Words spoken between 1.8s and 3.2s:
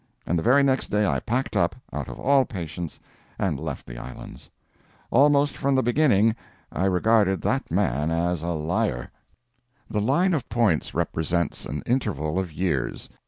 out of all patience,